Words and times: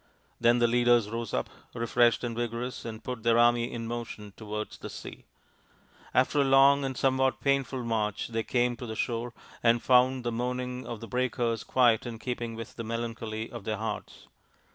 Then 0.39 0.57
the 0.57 0.65
leaders 0.67 1.11
rose 1.11 1.31
up 1.31 1.47
refreshed 1.75 2.23
and 2.23 2.35
vigorous 2.35 2.85
and 2.85 3.03
put 3.03 3.21
their 3.21 3.37
army 3.37 3.71
in 3.71 3.85
motion 3.85 4.33
towards 4.35 4.79
the 4.79 4.89
sea. 4.89 5.25
After 6.11 6.41
a 6.41 6.43
long 6.43 6.79
32 6.81 6.81
THE 6.83 6.87
INDIAN 6.87 6.95
STORY 6.95 6.95
BOOK 6.95 6.95
and 6.95 6.97
somewhat 7.37 7.41
painful 7.43 7.83
march 7.83 8.27
they 8.29 8.41
came 8.41 8.75
to 8.77 8.87
the^shore 8.87 9.31
and 9.61 9.83
found 9.83 10.23
the 10.23 10.31
moaning 10.31 10.87
of 10.87 11.01
the 11.01 11.07
breakers 11.07 11.63
quite 11.63 12.07
in 12.07 12.17
keeping 12.17 12.55
with 12.55 12.77
the 12.77 12.83
melancholy 12.83 13.51
of 13.51 13.63
their 13.63 13.77
hearts. 13.77 14.27